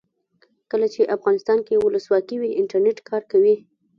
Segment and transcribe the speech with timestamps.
[0.71, 3.55] کله چې افغانستان کې ولسواکي وي انټرنیټ کار کوي.